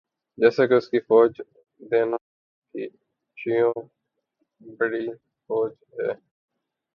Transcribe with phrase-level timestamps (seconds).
[0.37, 1.31] جیسا کہ اس کی فوج
[1.81, 2.17] دنیا
[2.75, 2.87] کی
[3.37, 3.83] چھویں
[4.61, 5.05] بڑی
[5.49, 6.11] فوج ہے